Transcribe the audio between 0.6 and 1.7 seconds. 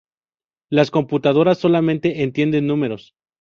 Las computadoras